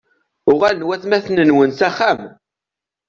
[0.51, 2.21] Uɣalen watmaten-nwen s axxam?